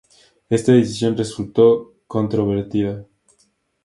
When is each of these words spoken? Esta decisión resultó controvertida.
Esta 0.49 0.71
decisión 0.71 1.15
resultó 1.15 1.93
controvertida. 2.07 3.05